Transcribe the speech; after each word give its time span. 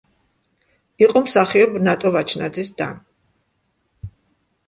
იყო 1.07 1.21
მსახიობ 1.25 1.75
ნატო 1.87 2.11
ვაჩნაძის 2.15 2.73
და. 2.81 2.87